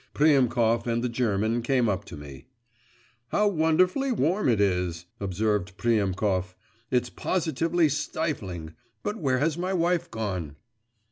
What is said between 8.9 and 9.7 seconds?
But where has